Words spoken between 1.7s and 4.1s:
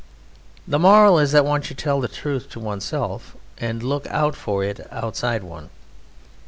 tell the truth to oneself, and look